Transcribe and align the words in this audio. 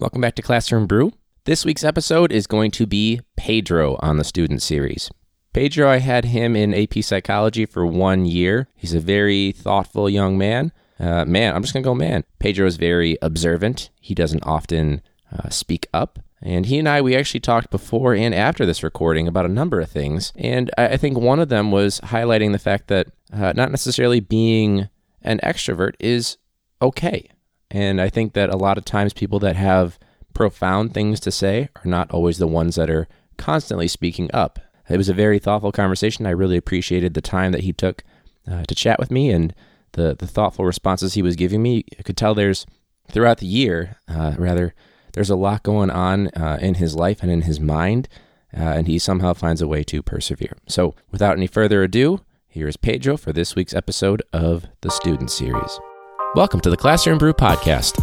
Welcome 0.00 0.20
back 0.20 0.36
to 0.36 0.42
Classroom 0.42 0.86
Brew. 0.86 1.12
This 1.42 1.64
week's 1.64 1.82
episode 1.82 2.30
is 2.30 2.46
going 2.46 2.70
to 2.70 2.86
be 2.86 3.20
Pedro 3.36 3.96
on 3.98 4.16
the 4.16 4.22
student 4.22 4.62
series. 4.62 5.10
Pedro, 5.52 5.90
I 5.90 5.96
had 5.96 6.26
him 6.26 6.54
in 6.54 6.72
AP 6.72 7.02
Psychology 7.02 7.66
for 7.66 7.84
one 7.84 8.24
year. 8.24 8.68
He's 8.76 8.94
a 8.94 9.00
very 9.00 9.50
thoughtful 9.50 10.08
young 10.08 10.38
man. 10.38 10.70
Uh, 11.00 11.24
man, 11.24 11.52
I'm 11.52 11.62
just 11.62 11.74
going 11.74 11.82
to 11.82 11.88
go 11.88 11.96
man. 11.96 12.22
Pedro 12.38 12.64
is 12.68 12.76
very 12.76 13.18
observant. 13.20 13.90
He 14.00 14.14
doesn't 14.14 14.46
often 14.46 15.02
uh, 15.36 15.48
speak 15.48 15.88
up. 15.92 16.20
And 16.40 16.66
he 16.66 16.78
and 16.78 16.88
I, 16.88 17.00
we 17.00 17.16
actually 17.16 17.40
talked 17.40 17.72
before 17.72 18.14
and 18.14 18.32
after 18.32 18.64
this 18.64 18.84
recording 18.84 19.26
about 19.26 19.46
a 19.46 19.48
number 19.48 19.80
of 19.80 19.90
things. 19.90 20.32
And 20.36 20.70
I, 20.78 20.90
I 20.90 20.96
think 20.96 21.18
one 21.18 21.40
of 21.40 21.48
them 21.48 21.72
was 21.72 21.98
highlighting 22.02 22.52
the 22.52 22.60
fact 22.60 22.86
that 22.86 23.08
uh, 23.32 23.52
not 23.56 23.72
necessarily 23.72 24.20
being 24.20 24.90
an 25.22 25.40
extrovert 25.42 25.94
is 25.98 26.36
okay. 26.80 27.30
And 27.70 28.00
I 28.00 28.08
think 28.08 28.32
that 28.32 28.50
a 28.50 28.56
lot 28.56 28.78
of 28.78 28.84
times 28.84 29.12
people 29.12 29.38
that 29.40 29.56
have 29.56 29.98
profound 30.34 30.94
things 30.94 31.20
to 31.20 31.30
say 31.30 31.68
are 31.76 31.88
not 31.88 32.10
always 32.10 32.38
the 32.38 32.46
ones 32.46 32.76
that 32.76 32.90
are 32.90 33.08
constantly 33.36 33.88
speaking 33.88 34.30
up. 34.32 34.58
It 34.88 34.96
was 34.96 35.08
a 35.08 35.14
very 35.14 35.38
thoughtful 35.38 35.72
conversation. 35.72 36.26
I 36.26 36.30
really 36.30 36.56
appreciated 36.56 37.14
the 37.14 37.20
time 37.20 37.52
that 37.52 37.62
he 37.62 37.72
took 37.72 38.04
uh, 38.50 38.64
to 38.64 38.74
chat 38.74 38.98
with 38.98 39.10
me 39.10 39.30
and 39.30 39.54
the, 39.92 40.14
the 40.18 40.26
thoughtful 40.26 40.64
responses 40.64 41.14
he 41.14 41.22
was 41.22 41.36
giving 41.36 41.62
me. 41.62 41.84
I 41.98 42.02
could 42.02 42.16
tell 42.16 42.34
there's, 42.34 42.66
throughout 43.10 43.38
the 43.38 43.46
year, 43.46 43.96
uh, 44.08 44.34
rather, 44.38 44.74
there's 45.12 45.30
a 45.30 45.36
lot 45.36 45.62
going 45.62 45.90
on 45.90 46.28
uh, 46.28 46.58
in 46.60 46.74
his 46.74 46.94
life 46.94 47.22
and 47.22 47.30
in 47.30 47.42
his 47.42 47.60
mind, 47.60 48.08
uh, 48.56 48.60
and 48.60 48.86
he 48.86 48.98
somehow 48.98 49.34
finds 49.34 49.60
a 49.60 49.68
way 49.68 49.82
to 49.84 50.02
persevere. 50.02 50.56
So, 50.68 50.94
without 51.10 51.36
any 51.36 51.46
further 51.46 51.82
ado, 51.82 52.20
here 52.46 52.68
is 52.68 52.76
Pedro 52.76 53.16
for 53.16 53.32
this 53.32 53.54
week's 53.54 53.74
episode 53.74 54.22
of 54.32 54.66
the 54.80 54.90
Student 54.90 55.30
Series. 55.30 55.78
Welcome 56.34 56.60
to 56.60 56.70
the 56.70 56.76
Classroom 56.76 57.16
Brew 57.16 57.32
Podcast. 57.32 57.96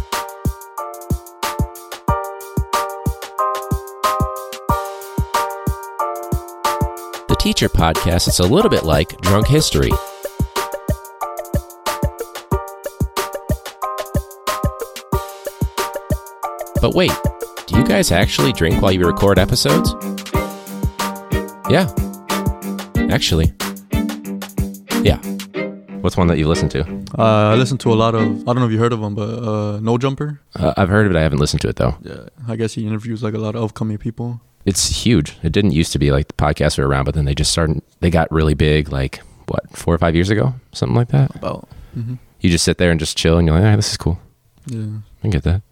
The 7.28 7.36
Teacher 7.38 7.68
Podcast 7.68 8.26
is 8.26 8.40
a 8.40 8.46
little 8.46 8.68
bit 8.68 8.82
like 8.82 9.20
Drunk 9.20 9.46
History. 9.46 9.90
But 16.80 16.94
wait, 16.94 17.12
do 17.66 17.78
you 17.78 17.84
guys 17.84 18.10
actually 18.10 18.52
drink 18.52 18.82
while 18.82 18.90
you 18.90 19.06
record 19.06 19.38
episodes? 19.38 19.94
Yeah. 21.70 21.88
Actually. 23.08 23.52
What's 26.06 26.16
one 26.16 26.28
that 26.28 26.38
you 26.38 26.46
listened 26.46 26.70
to? 26.70 26.82
Uh, 27.18 27.50
I 27.50 27.56
listened 27.56 27.80
to 27.80 27.92
a 27.92 27.98
lot 27.98 28.14
of. 28.14 28.22
I 28.22 28.52
don't 28.52 28.60
know 28.60 28.66
if 28.66 28.70
you 28.70 28.78
heard 28.78 28.92
of 28.92 29.02
him, 29.02 29.16
but 29.16 29.28
uh, 29.42 29.80
No 29.80 29.98
Jumper. 29.98 30.38
Uh, 30.54 30.72
I've 30.76 30.88
heard 30.88 31.04
of 31.06 31.10
it. 31.10 31.18
I 31.18 31.22
haven't 31.22 31.40
listened 31.40 31.62
to 31.62 31.68
it 31.68 31.74
though. 31.74 31.96
Yeah, 32.02 32.28
I 32.46 32.54
guess 32.54 32.74
he 32.74 32.86
interviews 32.86 33.24
like 33.24 33.34
a 33.34 33.38
lot 33.38 33.56
of 33.56 33.64
upcoming 33.64 33.98
people. 33.98 34.40
It's 34.64 35.04
huge. 35.04 35.36
It 35.42 35.50
didn't 35.50 35.72
used 35.72 35.90
to 35.94 35.98
be 35.98 36.12
like 36.12 36.28
the 36.28 36.34
podcasts 36.34 36.78
were 36.78 36.86
around, 36.86 37.06
but 37.06 37.16
then 37.16 37.24
they 37.24 37.34
just 37.34 37.50
started. 37.50 37.82
They 37.98 38.10
got 38.10 38.30
really 38.30 38.54
big, 38.54 38.92
like 38.92 39.18
what 39.48 39.68
four 39.76 39.92
or 39.92 39.98
five 39.98 40.14
years 40.14 40.30
ago, 40.30 40.54
something 40.70 40.94
like 40.94 41.08
that. 41.08 41.34
About. 41.34 41.68
hmm 41.94 42.14
You 42.40 42.50
just 42.50 42.64
sit 42.64 42.78
there 42.78 42.92
and 42.92 43.00
just 43.00 43.18
chill, 43.18 43.36
and 43.38 43.48
you're 43.48 43.58
like, 43.58 43.66
"Ah, 43.72 43.74
this 43.74 43.90
is 43.90 43.96
cool. 43.96 44.16
Yeah. 44.66 44.98
I 45.24 45.28
get 45.28 45.42
that." 45.42 45.62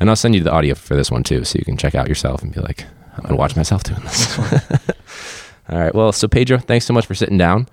And 0.00 0.10
I'll 0.10 0.16
send 0.16 0.34
you 0.34 0.42
the 0.42 0.50
audio 0.50 0.74
for 0.74 0.96
this 0.96 1.12
one 1.12 1.22
too, 1.22 1.44
so 1.44 1.56
you 1.56 1.64
can 1.64 1.76
check 1.76 1.94
out 1.94 2.08
yourself 2.08 2.42
and 2.42 2.52
be 2.52 2.58
like, 2.60 2.84
"I'm 3.16 3.22
gonna 3.22 3.36
watch 3.36 3.54
myself 3.54 3.84
doing 3.84 4.00
this." 4.02 4.38
All 5.68 5.78
right. 5.78 5.94
Well, 5.94 6.10
so 6.10 6.26
Pedro, 6.26 6.58
thanks 6.58 6.84
so 6.84 6.92
much 6.92 7.06
for 7.06 7.14
sitting 7.14 7.38
down. 7.38 7.68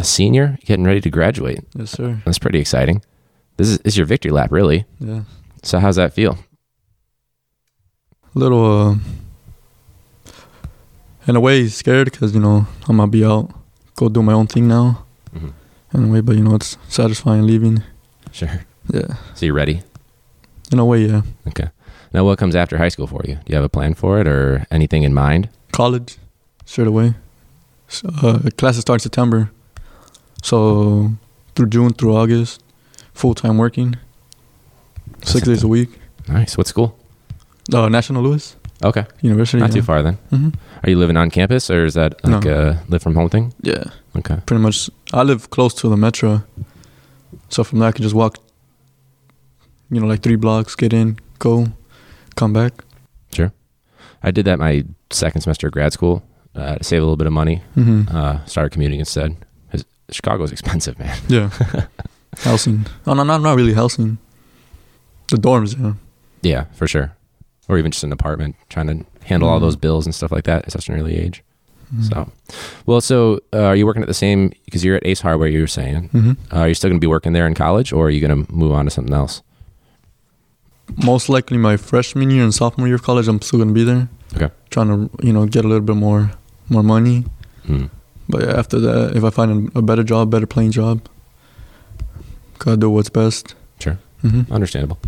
A 0.00 0.04
senior, 0.04 0.56
getting 0.64 0.86
ready 0.86 1.02
to 1.02 1.10
graduate. 1.10 1.60
Yes, 1.76 1.90
sir. 1.90 2.22
That's 2.24 2.38
pretty 2.38 2.58
exciting. 2.58 3.02
This 3.58 3.68
is, 3.68 3.78
is 3.84 3.96
your 3.98 4.06
victory 4.06 4.30
lap, 4.32 4.50
really. 4.50 4.86
Yeah. 4.98 5.24
So 5.62 5.78
how's 5.78 5.96
that 5.96 6.14
feel? 6.14 6.38
A 8.34 8.38
little. 8.38 8.64
Uh, 8.64 8.94
in 11.26 11.36
a 11.36 11.40
way, 11.40 11.68
scared 11.68 12.10
because 12.10 12.34
you 12.34 12.40
know 12.40 12.66
I'm 12.88 12.96
gonna 12.96 13.10
be 13.10 13.26
out, 13.26 13.50
go 13.94 14.08
do 14.08 14.22
my 14.22 14.32
own 14.32 14.46
thing 14.46 14.66
now. 14.68 15.04
Mhm. 15.36 15.52
In 15.92 16.04
a 16.04 16.08
way, 16.08 16.22
but 16.22 16.34
you 16.36 16.42
know 16.44 16.54
it's 16.54 16.78
satisfying 16.88 17.46
leaving. 17.46 17.82
Sure. 18.32 18.64
Yeah. 18.90 19.16
So 19.34 19.44
you're 19.44 19.54
ready? 19.54 19.82
In 20.72 20.78
a 20.78 20.84
way, 20.86 21.04
yeah. 21.04 21.22
Okay. 21.48 21.68
Now, 22.14 22.24
what 22.24 22.38
comes 22.38 22.54
after 22.56 22.78
high 22.78 22.88
school 22.88 23.06
for 23.06 23.20
you? 23.28 23.34
Do 23.34 23.42
you 23.48 23.54
have 23.56 23.64
a 23.64 23.68
plan 23.68 23.92
for 23.94 24.18
it 24.18 24.26
or 24.26 24.64
anything 24.70 25.02
in 25.02 25.12
mind? 25.12 25.50
College, 25.72 26.16
straight 26.64 26.88
away. 26.88 27.14
So, 27.88 28.08
uh, 28.22 28.38
classes 28.56 28.80
start 28.80 29.02
September, 29.02 29.50
so 30.42 31.10
through 31.54 31.68
June 31.68 31.92
through 31.92 32.16
August, 32.16 32.62
full 33.14 33.34
time 33.34 33.58
working, 33.58 33.96
six 35.22 35.46
days 35.46 35.62
a 35.62 35.68
week. 35.68 35.88
Nice. 36.28 36.56
What 36.56 36.66
school? 36.66 36.96
Uh, 37.72 37.88
National 37.88 38.22
Louis 38.22 38.56
Okay. 38.82 39.04
University. 39.20 39.58
Not 39.60 39.70
yeah. 39.70 39.74
too 39.76 39.82
far 39.82 40.02
then. 40.02 40.14
hmm 40.30 40.48
Are 40.82 40.90
you 40.90 40.96
living 40.98 41.16
on 41.16 41.30
campus 41.30 41.70
or 41.70 41.84
is 41.84 41.94
that 41.94 42.14
like 42.24 42.44
No. 42.44 42.50
a 42.52 42.82
live 42.88 43.02
from 43.02 43.14
home 43.14 43.28
thing? 43.28 43.52
Yeah, 43.62 43.84
Okay. 44.16 44.38
pretty 44.46 44.62
much. 44.62 44.88
I 45.12 45.22
live 45.22 45.50
close 45.50 45.74
to 45.82 45.88
the 45.88 45.96
metro, 45.96 46.42
so 47.50 47.62
from 47.64 47.78
there 47.80 47.88
I 47.88 47.92
can 47.92 48.02
just 48.02 48.14
walk. 48.14 48.38
You 49.90 50.00
know, 50.00 50.06
like 50.06 50.22
three 50.22 50.36
blocks, 50.36 50.74
get 50.76 50.92
in, 50.92 51.18
go, 51.38 51.66
come 52.36 52.52
back. 52.52 52.72
Sure. 53.32 53.52
I 54.22 54.30
did 54.30 54.44
that 54.46 54.58
my 54.58 54.84
second 55.10 55.42
semester 55.42 55.66
of 55.66 55.72
grad 55.74 55.92
school 55.92 56.22
uh, 56.54 56.76
to 56.76 56.84
save 56.84 57.02
a 57.02 57.04
little 57.04 57.16
bit 57.16 57.26
of 57.26 57.32
money. 57.32 57.62
hmm 57.74 58.02
Uh, 58.10 58.44
started 58.46 58.70
commuting 58.72 59.00
instead. 59.00 59.36
Chicago's 60.14 60.52
expensive, 60.52 60.98
man. 60.98 61.16
Yeah, 61.28 61.50
housing. 62.38 62.86
Oh 63.06 63.14
no, 63.14 63.22
not 63.24 63.40
not 63.42 63.56
really 63.56 63.74
housing. 63.74 64.18
The 65.28 65.36
dorms, 65.36 65.78
yeah. 65.80 65.94
Yeah, 66.42 66.64
for 66.74 66.86
sure. 66.88 67.12
Or 67.68 67.78
even 67.78 67.90
just 67.92 68.02
an 68.04 68.12
apartment, 68.12 68.56
trying 68.68 68.86
to 68.88 69.04
handle 69.26 69.48
all 69.48 69.58
Mhm. 69.58 69.62
those 69.62 69.76
bills 69.76 70.06
and 70.06 70.14
stuff 70.14 70.32
like 70.32 70.44
that 70.44 70.64
at 70.66 70.72
such 70.72 70.88
an 70.88 70.96
early 70.98 71.16
age. 71.16 71.42
Mhm. 71.94 72.08
So, 72.08 72.32
well, 72.86 73.00
so 73.00 73.38
uh, 73.52 73.62
are 73.70 73.76
you 73.76 73.86
working 73.86 74.02
at 74.02 74.08
the 74.08 74.14
same? 74.14 74.52
Because 74.64 74.84
you're 74.84 74.96
at 74.96 75.06
Ace 75.06 75.20
Hardware, 75.20 75.48
you 75.48 75.60
were 75.60 75.66
saying. 75.80 76.08
Mhm. 76.12 76.36
Uh, 76.52 76.56
are 76.56 76.68
you 76.68 76.74
still 76.74 76.90
going 76.90 77.00
to 77.00 77.04
be 77.04 77.10
working 77.10 77.32
there 77.32 77.46
in 77.46 77.54
college, 77.54 77.92
or 77.92 78.06
are 78.06 78.10
you 78.10 78.20
going 78.26 78.44
to 78.46 78.52
move 78.52 78.72
on 78.72 78.84
to 78.86 78.90
something 78.90 79.14
else? 79.14 79.42
most 81.04 81.28
likely 81.28 81.56
my 81.56 81.76
freshman 81.76 82.30
year 82.30 82.42
and 82.42 82.52
sophomore 82.52 82.88
year 82.88 82.96
of 82.96 83.02
college, 83.04 83.28
I'm 83.28 83.40
still 83.40 83.60
gonna 83.60 83.72
be 83.72 83.84
there. 83.84 84.08
Okay. 84.34 84.50
Trying 84.70 84.88
to 84.88 85.24
you 85.24 85.32
know 85.32 85.46
get 85.46 85.64
a 85.64 85.68
little 85.68 85.84
bit 85.86 85.94
more 85.96 86.32
more 86.68 86.82
money, 86.82 87.24
Hmm. 87.66 87.86
But 88.30 88.42
yeah, 88.42 88.58
after 88.58 88.78
that, 88.80 89.16
if 89.16 89.24
I 89.24 89.30
find 89.30 89.70
a, 89.74 89.82
better 89.82 90.02
job, 90.02 90.30
better 90.30 90.46
paying 90.46 90.70
job, 90.70 91.06
gotta 92.58 92.76
do 92.76 92.90
what's 92.90 93.10
best. 93.10 93.54
Sure. 93.80 93.98
hmm 94.22 94.42
Understandable. 94.50 94.98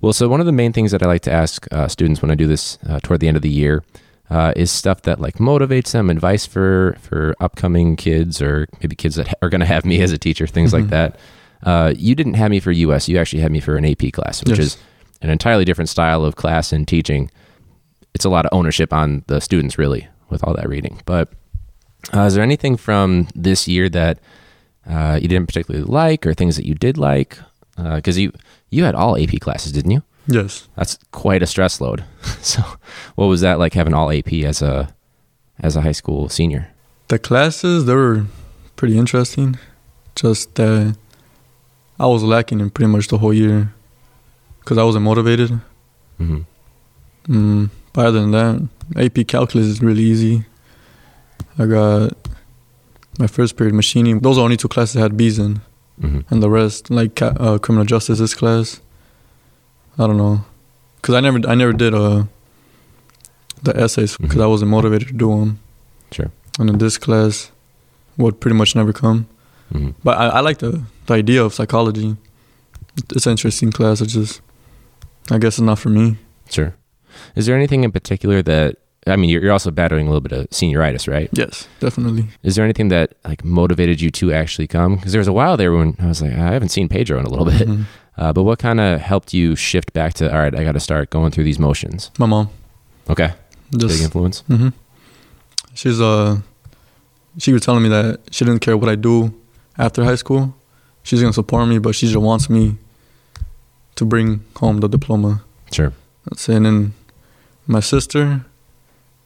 Well, 0.00 0.12
so 0.12 0.28
one 0.28 0.40
of 0.40 0.46
the 0.46 0.52
main 0.52 0.72
things 0.72 0.90
that 0.92 1.02
I 1.02 1.06
like 1.06 1.22
to 1.22 1.32
ask 1.32 1.66
uh, 1.72 1.88
students 1.88 2.20
when 2.20 2.30
I 2.30 2.34
do 2.34 2.46
this 2.46 2.78
uh, 2.88 3.00
toward 3.02 3.20
the 3.20 3.28
end 3.28 3.36
of 3.36 3.42
the 3.42 3.48
year 3.50 3.82
uh, 4.30 4.52
is 4.56 4.70
stuff 4.70 5.02
that 5.02 5.20
like 5.20 5.36
motivates 5.36 5.92
them, 5.92 6.10
advice 6.10 6.44
for 6.46 6.96
for 7.00 7.34
upcoming 7.40 7.96
kids 7.96 8.42
or 8.42 8.66
maybe 8.80 8.94
kids 8.96 9.14
that 9.16 9.32
are 9.42 9.48
going 9.48 9.60
to 9.60 9.66
have 9.66 9.84
me 9.84 10.00
as 10.02 10.12
a 10.12 10.18
teacher, 10.18 10.46
things 10.46 10.72
like 10.72 10.84
Mhm. 10.84 10.90
that. 10.90 11.18
Uh, 11.62 11.94
you 11.96 12.14
didn't 12.14 12.34
have 12.34 12.50
me 12.50 12.60
for 12.60 12.72
US. 12.72 13.08
You 13.08 13.18
actually 13.18 13.40
had 13.40 13.50
me 13.50 13.60
for 13.60 13.76
an 13.76 13.86
AP 13.86 14.10
class, 14.12 14.42
which 14.44 14.58
Yes. 14.58 14.66
is 14.66 14.76
an 15.22 15.30
entirely 15.30 15.64
different 15.64 15.88
style 15.88 16.24
of 16.24 16.36
class 16.36 16.72
and 16.72 16.86
teaching. 16.86 17.30
It's 18.14 18.26
a 18.26 18.28
lot 18.28 18.44
of 18.44 18.50
ownership 18.52 18.92
on 18.92 19.24
the 19.28 19.40
students, 19.40 19.78
really, 19.78 20.06
with 20.28 20.44
all 20.44 20.52
that 20.54 20.68
reading. 20.68 21.00
But 21.06 21.30
uh, 22.12 22.22
is 22.22 22.34
there 22.34 22.42
anything 22.42 22.76
from 22.76 23.28
this 23.34 23.66
year 23.68 23.88
that 23.88 24.18
uh, 24.88 25.18
you 25.20 25.28
didn't 25.28 25.46
particularly 25.46 25.84
like, 25.86 26.26
or 26.26 26.34
things 26.34 26.56
that 26.56 26.66
you 26.66 26.74
did 26.74 26.98
like? 26.98 27.38
Because 27.76 28.18
you 28.18 28.32
you 28.70 28.84
had 28.84 28.94
all 28.94 29.16
AP 29.16 29.40
classes, 29.40 29.72
didn't 29.72 29.90
you? 29.92 30.02
Yes. 30.26 30.68
That's 30.76 30.98
quite 31.10 31.42
a 31.42 31.46
stress 31.46 31.80
load. 31.80 32.04
so, 32.40 32.62
what 33.14 33.26
was 33.26 33.40
that 33.40 33.58
like 33.58 33.74
having 33.74 33.94
all 33.94 34.10
AP 34.10 34.32
as 34.44 34.62
a 34.62 34.94
as 35.60 35.76
a 35.76 35.80
high 35.82 35.92
school 35.92 36.28
senior? 36.28 36.68
The 37.08 37.18
classes 37.18 37.84
they 37.86 37.94
were 37.94 38.24
pretty 38.76 38.98
interesting. 38.98 39.58
Just 40.14 40.54
that 40.54 40.96
I 41.98 42.06
was 42.06 42.22
lacking 42.22 42.60
in 42.60 42.70
pretty 42.70 42.90
much 42.90 43.08
the 43.08 43.18
whole 43.18 43.34
year 43.34 43.72
because 44.60 44.78
I 44.78 44.84
wasn't 44.84 45.04
motivated. 45.04 45.60
hmm 46.18 46.42
Mm, 47.26 47.70
but 47.94 48.06
other 48.06 48.20
than 48.20 48.32
that, 48.32 48.68
AP 48.96 49.26
calculus 49.26 49.66
is 49.66 49.80
really 49.80 50.02
easy. 50.02 50.44
I 51.58 51.66
got 51.66 52.12
my 53.18 53.26
first 53.26 53.56
period 53.56 53.74
machining. 53.74 54.20
Those 54.20 54.38
are 54.38 54.42
only 54.44 54.56
two 54.56 54.68
classes 54.68 54.96
I 54.96 55.00
had 55.00 55.16
B's 55.16 55.38
in, 55.38 55.60
hmm 56.00 56.20
and 56.30 56.42
the 56.42 56.50
rest 56.50 56.90
like 56.90 57.20
uh, 57.22 57.58
criminal 57.58 57.84
justice 57.84 58.18
this 58.18 58.34
class. 58.34 58.80
I 59.98 60.06
don't 60.08 60.16
know, 60.16 60.44
cause 61.02 61.14
I 61.14 61.20
never 61.20 61.38
I 61.48 61.54
never 61.54 61.72
did 61.72 61.94
uh 61.94 62.24
the 63.62 63.76
essays 63.76 64.16
because 64.16 64.36
Mhm. 64.36 64.42
I 64.42 64.46
wasn't 64.46 64.70
motivated 64.70 65.08
to 65.08 65.14
do 65.14 65.28
them. 65.38 65.58
Sure. 66.10 66.30
And 66.58 66.68
in 66.70 66.78
this 66.78 66.98
class, 66.98 67.50
would 68.16 68.40
pretty 68.40 68.56
much 68.56 68.74
never 68.74 68.92
come. 68.92 69.26
hmm 69.72 69.90
But 70.02 70.18
I, 70.18 70.26
I 70.38 70.40
like 70.40 70.58
the 70.58 70.82
the 71.06 71.14
idea 71.14 71.42
of 71.44 71.54
psychology. 71.54 72.16
It's 73.14 73.26
an 73.26 73.32
interesting 73.32 73.70
class. 73.72 74.00
It's 74.00 74.12
just 74.12 74.40
I 75.30 75.38
guess 75.38 75.54
it's 75.58 75.66
not 75.66 75.78
for 75.78 75.88
me. 75.90 76.16
Sure. 76.50 76.74
Is 77.36 77.46
there 77.46 77.56
anything 77.56 77.84
in 77.84 77.92
particular 77.92 78.42
that 78.42 78.76
I 79.06 79.16
mean, 79.16 79.28
you're, 79.30 79.42
you're 79.42 79.52
also 79.52 79.70
battling 79.70 80.06
a 80.06 80.10
little 80.10 80.20
bit 80.20 80.32
of 80.32 80.48
senioritis, 80.50 81.06
right? 81.12 81.28
Yes, 81.32 81.68
definitely. 81.80 82.26
Is 82.42 82.56
there 82.56 82.64
anything 82.64 82.88
that 82.88 83.14
like 83.24 83.44
motivated 83.44 84.00
you 84.00 84.10
to 84.12 84.32
actually 84.32 84.66
come? 84.66 84.96
Because 84.96 85.12
there 85.12 85.18
was 85.20 85.28
a 85.28 85.32
while 85.32 85.56
there 85.56 85.72
when 85.72 85.96
I 86.00 86.06
was 86.06 86.22
like, 86.22 86.32
I 86.32 86.52
haven't 86.52 86.70
seen 86.70 86.88
Pedro 86.88 87.18
in 87.18 87.26
a 87.26 87.28
little 87.28 87.44
bit. 87.46 87.68
Mhm. 87.68 87.84
Uh, 88.16 88.32
but 88.32 88.44
what 88.44 88.58
kind 88.60 88.80
of 88.80 89.00
helped 89.00 89.34
you 89.34 89.56
shift 89.56 89.92
back 89.92 90.14
to, 90.14 90.32
all 90.32 90.38
right, 90.38 90.54
I 90.54 90.62
got 90.64 90.72
to 90.72 90.80
start 90.80 91.10
going 91.10 91.32
through 91.32 91.44
these 91.44 91.58
motions? 91.58 92.10
My 92.18 92.26
mom. 92.26 92.48
Okay. 93.10 93.32
Big 93.72 93.80
Just 93.80 94.02
influence. 94.02 94.40
hmm 94.46 94.68
She's 95.74 96.00
uh, 96.00 96.36
she 97.38 97.52
was 97.52 97.62
telling 97.62 97.82
me 97.82 97.88
that 97.88 98.20
she 98.30 98.44
didn't 98.44 98.60
care 98.60 98.76
what 98.76 98.88
I 98.88 98.94
do 98.94 99.34
after 99.76 100.04
high 100.04 100.14
school. 100.14 100.54
She's 101.02 101.20
gonna 101.20 101.32
support 101.32 101.68
me, 101.68 101.78
but 101.78 101.94
she 101.96 102.06
just 102.06 102.16
wants 102.16 102.48
me 102.48 102.76
to 103.96 104.04
bring 104.04 104.44
home 104.56 104.78
the 104.78 104.88
diploma. 104.88 105.42
Sure. 105.72 105.92
That's 106.26 106.48
it. 106.48 106.54
And 106.56 106.66
then 106.66 106.94
my 107.66 107.80
sister, 107.80 108.44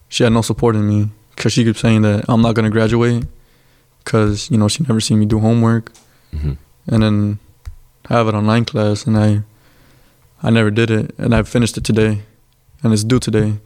she 0.09 0.25
had 0.25 0.33
no 0.33 0.43
support 0.43 0.75
in 0.77 0.87
me 0.89 1.11
because 1.35 1.53
she 1.53 1.65
keeps 1.65 1.81
saying 1.81 2.03
that 2.03 2.25
I'm 2.29 2.43
not 2.43 2.55
gonna 2.55 2.71
graduate 2.71 3.25
because 4.05 4.51
you 4.51 4.59
know 4.59 4.69
she 4.69 4.83
never 4.85 5.01
seen 5.01 5.19
me 5.19 5.27
do 5.27 5.39
homework. 5.39 5.93
hmm 6.33 6.53
And 6.87 7.03
then 7.03 7.39
I 8.09 8.15
have 8.15 8.29
an 8.29 8.35
online 8.35 8.65
class, 8.65 9.07
and 9.07 9.17
I 9.19 9.43
I 10.43 10.51
never 10.51 10.71
did 10.71 10.91
it, 10.91 11.15
and 11.19 11.35
I 11.35 11.43
finished 11.43 11.77
it 11.77 11.85
today, 11.85 12.23
and 12.83 12.93
it's 12.93 13.05
due 13.05 13.19
today. 13.19 13.59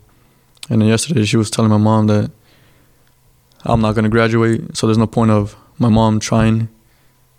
And 0.70 0.80
then 0.80 0.88
yesterday 0.88 1.24
she 1.24 1.36
was 1.36 1.50
telling 1.50 1.70
my 1.70 1.76
mom 1.78 2.06
that 2.06 2.30
I'm 3.64 3.80
not 3.80 3.94
gonna 3.94 4.08
graduate, 4.08 4.76
so 4.76 4.86
there's 4.86 4.98
no 4.98 5.06
point 5.06 5.30
of 5.30 5.56
my 5.78 5.88
mom 5.88 6.18
trying 6.20 6.68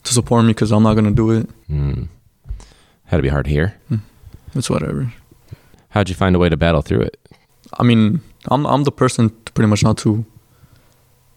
to 0.03 0.13
support 0.13 0.43
me 0.45 0.49
because 0.53 0.71
I'm 0.71 0.83
not 0.83 0.95
gonna 0.95 1.11
do 1.11 1.31
it. 1.31 1.49
Mm. 1.69 2.07
Had 3.05 3.17
to 3.17 3.23
be 3.23 3.29
hard 3.29 3.45
to 3.45 3.51
hear. 3.51 3.75
It's 4.55 4.69
whatever. 4.69 5.13
How'd 5.89 6.09
you 6.09 6.15
find 6.15 6.35
a 6.35 6.39
way 6.39 6.49
to 6.49 6.57
battle 6.57 6.81
through 6.81 7.01
it? 7.01 7.17
I 7.79 7.83
mean, 7.83 8.21
I'm 8.51 8.65
I'm 8.65 8.83
the 8.83 8.91
person 8.91 9.29
pretty 9.53 9.67
much 9.69 9.83
not 9.83 9.97
to 9.99 10.25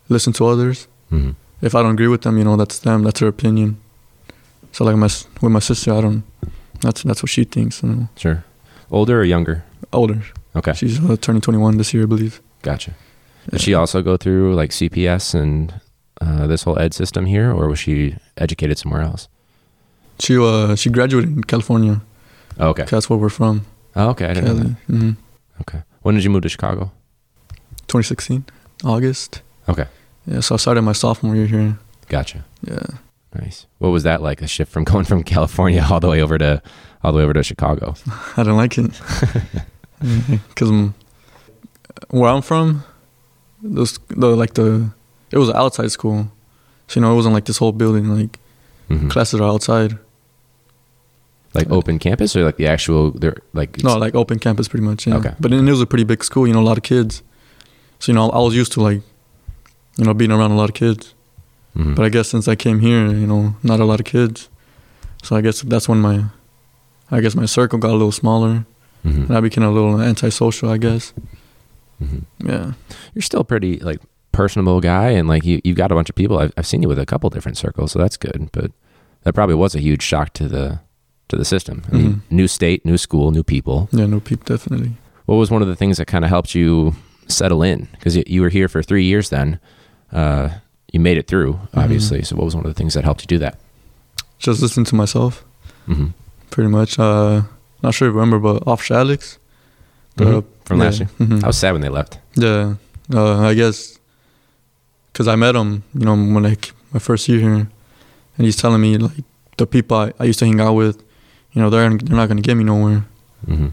listen 0.08 0.32
to 0.35 0.47
others. 0.47 0.88
hmm 1.11 1.31
If 1.62 1.75
I 1.75 1.82
don't 1.82 1.93
agree 1.93 2.08
with 2.08 2.20
them, 2.23 2.37
you 2.38 2.44
know, 2.44 2.56
that's 2.56 2.79
them, 2.81 3.03
that's 3.05 3.20
their 3.20 3.29
opinion. 3.29 3.76
So 4.73 4.85
like 4.85 4.97
my 4.97 5.08
with 5.41 5.53
my 5.53 5.61
sister, 5.61 5.93
I 5.94 6.00
don't. 6.00 6.23
That's 6.81 7.03
that's 7.03 7.23
what 7.23 7.31
she 7.31 7.44
thinks. 7.44 7.82
You 7.82 7.88
know, 7.88 8.08
Sure. 8.17 8.44
Older 8.91 9.20
or 9.20 9.25
younger? 9.25 9.62
older. 9.93 10.20
Okay. 10.55 10.73
She's 10.75 10.99
uh, 11.00 11.17
turning 11.20 11.41
21 11.43 11.76
this 11.79 11.93
year, 11.94 12.03
I 12.05 12.06
believe. 12.06 12.41
Gotcha. 12.62 12.93
Did 13.50 13.61
she 13.61 13.75
also 13.75 14.03
go 14.03 14.17
through 14.17 14.55
like 14.55 14.70
CPS 14.73 15.35
and 15.35 15.73
uh, 16.20 16.47
this 16.47 16.64
whole 16.64 16.79
ed 16.79 16.94
system 16.94 17.26
here, 17.26 17.53
or 17.53 17.69
was 17.69 17.79
she 17.79 18.17
educated 18.37 18.79
somewhere 18.79 19.03
else? 19.03 19.29
She 20.19 20.37
uh 20.38 20.75
she 20.76 20.91
graduated 20.91 21.31
in 21.37 21.44
California. 21.44 22.00
Oh, 22.58 22.69
okay. 22.70 22.85
That's 22.91 23.08
where 23.11 23.19
we're 23.19 23.29
from. 23.31 23.61
Oh, 23.94 24.11
okay. 24.11 24.26
I 24.31 24.35
didn't 24.35 24.49
know 24.49 24.55
that. 24.55 24.76
Cali. 24.87 24.99
hmm 25.00 25.11
Okay. 25.61 25.82
When 26.06 26.14
did 26.14 26.23
you 26.23 26.31
move 26.31 26.43
to 26.43 26.49
Chicago? 26.49 26.93
2016, 27.88 28.44
August. 28.85 29.43
Okay. 29.69 29.87
Yeah, 30.25 30.38
so 30.38 30.55
I 30.55 30.58
started 30.58 30.82
my 30.82 30.93
sophomore 30.93 31.35
year 31.35 31.47
here. 31.49 31.79
Gotcha. 32.08 32.44
Yeah. 32.62 32.79
Nice. 33.35 33.67
What 33.79 33.88
was 33.88 34.05
that 34.05 34.23
like? 34.23 34.41
A 34.41 34.47
shift 34.47 34.70
from 34.70 34.85
going 34.93 35.05
from 35.05 35.25
California 35.25 35.85
all 35.91 35.99
the 35.99 36.06
way 36.08 36.23
over 36.23 36.38
to 36.38 36.62
all 37.03 37.11
the 37.11 37.19
way 37.19 37.25
over 37.25 37.32
to 37.32 37.43
Chicago. 37.43 37.97
I 38.37 38.44
didn't 38.44 38.56
like 38.56 38.79
it 38.79 38.93
because 40.49 40.91
where 42.11 42.31
I'm 42.31 42.41
from, 42.43 42.85
those 43.61 43.99
the 44.06 44.29
like 44.37 44.55
the 44.55 44.88
it 45.32 45.38
was 45.38 45.49
an 45.49 45.56
outside 45.56 45.91
school, 45.91 46.31
so 46.87 47.00
you 47.00 47.03
know 47.05 47.11
it 47.14 47.17
wasn't 47.17 47.35
like 47.35 47.47
this 47.47 47.58
whole 47.58 47.73
building. 47.73 48.06
Like 48.17 48.38
Mhm. 48.88 49.11
classes 49.11 49.41
are 49.41 49.49
outside. 49.49 49.99
Like 51.56 51.70
open 51.70 51.99
campus 51.99 52.37
or 52.37 52.44
like 52.44 52.56
the 52.56 52.67
actual? 52.67 53.11
They're 53.12 53.37
like 53.53 53.82
No, 53.82 53.97
like 53.99 54.14
open 54.14 54.38
campus, 54.38 54.69
pretty 54.69 54.85
much. 54.85 55.06
Yeah. 55.06 55.17
Okay. 55.17 55.35
But 55.41 55.50
then 55.50 55.67
it 55.67 55.70
was 55.70 55.81
a 55.81 55.87
pretty 55.87 56.05
big 56.05 56.23
school. 56.25 56.47
You 56.47 56.53
know, 56.55 56.61
a 56.61 56.69
lot 56.70 56.76
of 56.79 56.82
kids. 56.85 57.23
So 57.99 58.12
you 58.12 58.14
know, 58.17 58.31
I 58.31 58.38
was 58.38 58.55
used 58.55 58.73
to 58.73 58.81
like, 58.82 59.00
you 59.97 60.05
know, 60.05 60.14
being 60.14 60.32
around 60.32 60.50
a 60.53 60.56
lot 60.56 60.69
of 60.69 60.75
kids. 60.75 61.14
Mhm. 61.76 61.94
But 61.97 62.05
I 62.05 62.08
guess 62.11 62.29
since 62.29 62.47
I 62.49 62.55
came 62.56 62.81
here, 62.81 63.06
you 63.08 63.26
know, 63.26 63.55
not 63.62 63.81
a 63.81 63.85
lot 63.85 64.00
of 64.00 64.06
kids. 64.06 64.49
So 65.23 65.37
I 65.37 65.41
guess 65.41 65.62
that's 65.62 65.88
when 65.88 66.00
my, 66.00 66.25
I 67.11 67.20
guess 67.20 67.35
my 67.35 67.47
circle 67.47 67.79
got 67.79 67.91
a 67.91 67.99
little 68.00 68.12
smaller, 68.12 68.64
Mhm. 69.05 69.29
and 69.29 69.37
I 69.37 69.41
became 69.41 69.64
a 69.64 69.70
little 69.70 70.00
antisocial. 70.00 70.69
I 70.70 70.79
guess. 70.79 71.12
Mhm. 72.03 72.23
Yeah. 72.44 72.73
You're 73.14 73.23
still 73.23 73.44
pretty 73.44 73.79
like 73.81 74.00
personable 74.32 74.81
guy, 74.81 75.11
and 75.11 75.29
like 75.29 75.44
you 75.44 75.61
you've 75.64 75.76
got 75.79 75.91
a 75.93 75.94
bunch 75.94 76.11
of 76.11 76.14
people. 76.17 76.38
I've 76.38 76.53
I've 76.56 76.67
seen 76.67 76.82
you 76.82 76.88
with 76.88 76.99
a 76.99 77.06
couple 77.06 77.31
different 77.31 77.56
circles, 77.56 77.93
so 77.93 77.99
that's 77.99 78.17
good. 78.19 78.50
But 78.53 78.70
that 79.23 79.32
probably 79.35 79.55
was 79.55 79.75
a 79.75 79.81
huge 79.81 80.03
shock 80.03 80.32
to 80.35 80.49
the 80.49 80.81
to 81.28 81.37
the 81.37 81.44
system. 81.44 81.82
I 81.93 81.96
mean, 81.96 82.12
Mhm. 82.12 82.20
new 82.31 82.49
state, 82.49 82.84
new 82.84 82.96
school, 82.99 83.31
new 83.32 83.43
people. 83.43 83.88
Yeah. 83.93 84.06
new 84.06 84.20
people 84.20 84.44
definitely. 84.56 84.93
What 85.26 85.37
was 85.37 85.50
one 85.50 85.62
of 85.62 85.69
the 85.69 85.76
things 85.76 85.96
that 85.96 86.06
kind 86.06 86.25
of 86.25 86.31
helped 86.31 86.55
you 86.55 86.94
settle 87.28 87.62
in? 87.62 87.88
Because 87.93 88.17
you, 88.17 88.23
you 88.26 88.40
were 88.43 88.49
here 88.50 88.69
for 88.69 88.82
three 88.82 89.05
years 89.05 89.28
then. 89.31 89.58
Uh, 90.12 90.49
you 90.93 91.00
made 91.00 91.19
it 91.19 91.26
through, 91.26 91.58
obviously. 91.75 92.23
So, 92.23 92.37
what 92.37 92.44
was 92.44 92.55
one 92.55 92.64
of 92.64 92.70
the 92.70 92.78
things 92.78 92.94
that 92.94 93.02
helped 93.05 93.23
you 93.23 93.26
do 93.26 93.38
that? 93.38 93.58
Just 94.38 94.62
listen 94.62 94.84
to 94.84 94.94
myself, 94.94 95.44
hmm 95.87 96.06
pretty 96.50 96.70
much. 96.70 96.99
Uh, 96.99 97.43
not 97.82 97.93
sure 97.94 98.08
if 98.08 98.12
you 98.14 98.19
remember, 98.20 98.38
but 98.38 98.62
Officer 98.67 98.94
Alex. 98.94 99.38
the- 100.17 100.25
Mhm. 100.25 100.44
From 100.64 100.79
last 100.79 101.00
yeah, 101.00 101.06
year, 101.19 101.29
mhm. 101.29 101.44
I 101.44 101.46
was 101.46 101.56
sad 101.58 101.72
when 101.72 101.82
they 101.82 101.88
left. 101.90 102.19
Yeah, 102.37 102.75
uh, 103.12 103.40
I 103.40 103.55
guess 103.55 103.99
because 105.12 105.29
I 105.29 105.37
met 105.37 105.55
him, 105.55 105.82
you 105.94 106.05
know, 106.06 106.12
when 106.14 106.43
like 106.43 106.72
my 106.93 106.99
first 107.00 107.29
year 107.29 107.40
here, 107.40 107.69
and 108.37 108.44
he's 108.46 108.56
telling 108.56 108.81
me 108.81 108.96
like 108.99 109.25
the 109.58 109.67
people 109.67 109.96
I, 109.96 110.12
I 110.19 110.25
used 110.25 110.38
to 110.40 110.46
hang 110.46 110.61
out 110.61 110.75
with, 110.75 111.02
you 111.56 111.62
know, 111.62 111.70
they're 111.70 111.88
they're 111.88 112.17
not 112.17 112.29
gonna 112.29 112.43
get 112.43 112.55
me 112.55 112.64
nowhere 112.64 113.05
hmm 113.47 113.69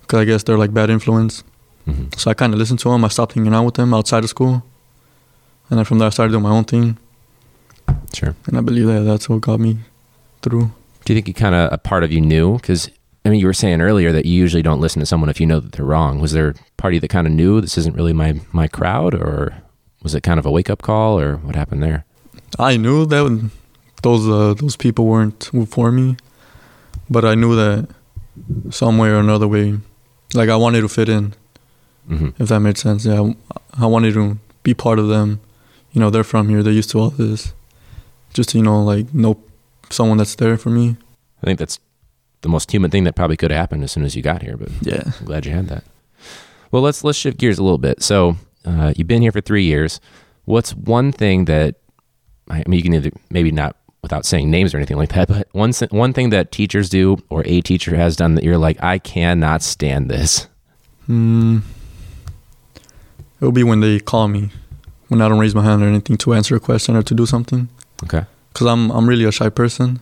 because 0.00 0.20
I 0.20 0.24
guess 0.24 0.42
they're 0.44 0.58
like 0.58 0.72
bad 0.72 0.88
influence. 0.90 1.42
hmm 1.84 2.04
So 2.16 2.30
I 2.30 2.34
kind 2.34 2.52
of 2.54 2.58
listened 2.58 2.78
to 2.80 2.88
them. 2.90 3.04
I 3.04 3.08
stopped 3.08 3.32
hanging 3.34 3.52
out 3.54 3.64
with 3.64 3.74
them 3.74 3.92
outside 3.92 4.22
of 4.22 4.30
school, 4.30 4.62
and 5.68 5.78
then 5.78 5.84
from 5.84 5.98
there 5.98 6.06
I 6.06 6.10
started 6.10 6.30
doing 6.32 6.44
my 6.44 6.50
own 6.50 6.64
thing. 6.64 6.96
Sure. 8.14 8.34
And 8.46 8.56
I 8.56 8.60
believe 8.60 8.86
that 8.86 9.00
that's 9.00 9.28
what 9.28 9.40
got 9.40 9.58
me 9.60 9.78
through. 10.42 10.70
Do 11.04 11.12
you 11.12 11.16
think 11.16 11.28
you 11.28 11.34
kind 11.34 11.54
of 11.54 11.72
a 11.72 11.78
part 11.78 12.04
of 12.04 12.12
you 12.12 12.20
knew? 12.20 12.56
Because 12.56 12.88
I 13.24 13.30
mean, 13.30 13.40
you 13.40 13.46
were 13.46 13.54
saying 13.54 13.80
earlier 13.80 14.12
that 14.12 14.26
you 14.26 14.34
usually 14.34 14.62
don't 14.62 14.80
listen 14.80 15.00
to 15.00 15.06
someone 15.06 15.30
if 15.30 15.40
you 15.40 15.46
know 15.46 15.58
that 15.60 15.72
they're 15.72 15.84
wrong. 15.84 16.20
Was 16.20 16.32
there 16.32 16.48
a 16.50 16.54
part 16.76 16.92
of 16.92 16.94
you 16.94 17.00
that 17.00 17.08
kind 17.08 17.26
of 17.26 17.32
knew 17.32 17.60
this 17.60 17.76
isn't 17.78 17.96
really 17.96 18.12
my 18.12 18.30
my 18.52 18.68
crowd, 18.68 19.14
or 19.14 19.54
was 20.02 20.14
it 20.14 20.22
kind 20.22 20.38
of 20.38 20.46
a 20.46 20.50
wake 20.50 20.70
up 20.70 20.82
call, 20.82 21.18
or 21.18 21.36
what 21.38 21.56
happened 21.56 21.82
there? 21.82 22.04
I 22.58 22.76
knew 22.76 23.06
that 23.06 23.50
those 24.02 24.28
uh, 24.28 24.54
those 24.54 24.76
people 24.76 25.06
weren't 25.06 25.50
for 25.68 25.90
me, 25.90 26.16
but 27.10 27.24
I 27.24 27.34
knew 27.34 27.54
that 27.56 27.88
some 28.70 28.98
way 28.98 29.08
or 29.08 29.18
another 29.18 29.46
way, 29.48 29.78
like 30.34 30.48
I 30.48 30.56
wanted 30.56 30.80
to 30.82 30.88
fit 30.88 31.08
in. 31.08 31.34
hmm 32.08 32.30
if 32.38 32.48
that 32.48 32.60
made 32.60 32.76
sense. 32.78 33.04
Yeah, 33.04 33.32
I 33.78 33.86
wanted 33.86 34.14
to 34.14 34.38
be 34.62 34.74
part 34.74 34.98
of 34.98 35.08
them. 35.08 35.40
You 35.92 36.00
know, 36.00 36.10
they're 36.10 36.24
from 36.24 36.48
here. 36.48 36.62
They're 36.62 36.72
used 36.72 36.90
to 36.90 36.98
all 36.98 37.10
this. 37.10 37.54
Just 38.32 38.54
you 38.54 38.62
know, 38.62 38.82
like 38.82 39.14
know 39.14 39.38
someone 39.90 40.18
that's 40.18 40.34
there 40.34 40.56
for 40.56 40.70
me. 40.70 40.96
I 41.42 41.46
think 41.46 41.58
that's 41.58 41.78
the 42.40 42.48
most 42.48 42.70
human 42.72 42.90
thing 42.90 43.04
that 43.04 43.14
probably 43.14 43.36
could 43.36 43.50
have 43.50 43.58
happened 43.60 43.84
as 43.84 43.92
soon 43.92 44.04
as 44.04 44.14
you 44.16 44.22
got 44.22 44.42
here. 44.42 44.56
But 44.56 44.70
Yeah. 44.82 45.02
I'm 45.20 45.26
glad 45.26 45.46
you 45.46 45.52
had 45.52 45.68
that. 45.68 45.84
Well, 46.72 46.82
let's 46.82 47.04
let's 47.04 47.16
shift 47.18 47.38
gears 47.38 47.58
a 47.58 47.62
little 47.62 47.78
bit. 47.78 48.02
So 48.02 48.36
uh, 48.64 48.92
you've 48.96 49.06
been 49.08 49.22
here 49.22 49.32
for 49.32 49.40
three 49.40 49.64
years. 49.64 50.00
What's 50.46 50.74
one 50.74 51.12
thing 51.12 51.44
that 51.46 51.76
I 52.50 52.64
mean, 52.66 52.78
you 52.78 52.82
can 52.82 52.94
either 52.94 53.10
maybe 53.30 53.52
not 53.52 53.76
without 54.04 54.24
saying 54.24 54.50
names 54.50 54.72
or 54.72 54.76
anything 54.76 54.96
like 54.96 55.12
that, 55.14 55.26
but 55.28 55.48
one 55.52 55.72
one 55.90 56.12
thing 56.12 56.30
that 56.30 56.52
teachers 56.52 56.88
do 56.88 57.18
or 57.30 57.42
a 57.46 57.60
teacher 57.60 57.96
has 57.96 58.14
done 58.16 58.36
that 58.36 58.44
you're 58.44 58.58
like, 58.58 58.80
I 58.82 58.98
cannot 58.98 59.62
stand 59.62 60.08
this. 60.08 60.46
Mm, 61.08 61.62
it'll 63.40 63.52
be 63.52 63.64
when 63.64 63.80
they 63.80 63.98
call 64.00 64.28
me, 64.28 64.50
when 65.08 65.20
I 65.20 65.28
don't 65.28 65.38
raise 65.38 65.54
my 65.54 65.64
hand 65.64 65.82
or 65.82 65.86
anything 65.86 66.16
to 66.18 66.34
answer 66.34 66.54
a 66.56 66.60
question 66.60 66.96
or 66.96 67.02
to 67.02 67.14
do 67.14 67.26
something. 67.26 67.68
Okay. 68.04 68.24
Cause 68.54 68.68
I'm 68.68 68.90
I'm 68.90 69.08
really 69.08 69.24
a 69.24 69.32
shy 69.32 69.48
person. 69.48 70.00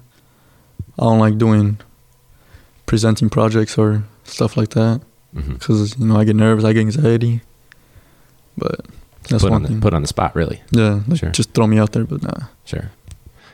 I 0.99 1.05
don't 1.05 1.19
like 1.19 1.39
doing 1.39 1.79
presenting 2.87 3.31
projects 3.31 3.79
or 3.79 4.05
stuff 4.25 4.57
like 4.57 4.71
that. 4.71 5.01
hmm 5.35 5.55
Cause 5.57 5.99
you 5.99 6.07
know 6.07 6.17
I 6.19 6.25
get 6.25 6.37
nervous, 6.37 6.65
I 6.65 6.73
get 6.75 6.81
anxiety. 6.81 7.41
But 8.59 8.85
that's 9.31 9.43
Put 9.43 9.51
one 9.51 9.53
on 9.55 9.63
the, 9.63 9.69
thing. 9.69 9.81
put 9.81 9.95
on 9.95 10.03
the 10.03 10.09
spot, 10.09 10.35
really. 10.37 10.61
yeah, 10.73 11.01
like, 11.09 11.21
Sure. 11.21 11.31
just 11.31 11.55
throw 11.55 11.67
me 11.67 11.79
out 11.79 11.93
there. 11.93 12.05
But 12.05 12.23
nah. 12.23 12.49
Sure. 12.67 12.91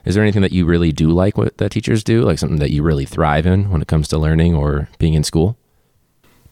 Is 0.08 0.14
there 0.14 0.24
anything 0.24 0.42
that 0.42 0.52
you 0.52 0.64
really 0.64 0.90
do 0.90 1.10
like 1.10 1.36
what 1.36 1.58
that 1.58 1.70
teachers 1.70 2.02
do? 2.02 2.22
Like 2.22 2.38
something 2.38 2.58
that 2.60 2.70
you 2.70 2.82
really 2.82 3.04
thrive 3.04 3.44
in 3.46 3.70
when 3.70 3.82
it 3.82 3.88
comes 3.88 4.08
to 4.08 4.18
learning 4.18 4.54
or 4.54 4.88
being 4.98 5.14
in 5.14 5.22
school? 5.22 5.56